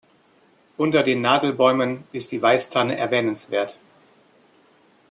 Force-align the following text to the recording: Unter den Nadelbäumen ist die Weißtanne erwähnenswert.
Unter 0.77 1.03
den 1.03 1.21
Nadelbäumen 1.21 2.05
ist 2.11 2.31
die 2.31 2.41
Weißtanne 2.41 2.97
erwähnenswert. 2.97 3.77